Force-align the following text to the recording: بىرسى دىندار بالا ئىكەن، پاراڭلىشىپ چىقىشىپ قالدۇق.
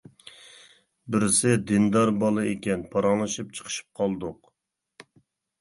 بىرسى 1.15 1.51
دىندار 1.71 2.11
بالا 2.23 2.45
ئىكەن، 2.53 2.87
پاراڭلىشىپ 2.97 3.55
چىقىشىپ 3.61 3.93
قالدۇق. 4.01 4.51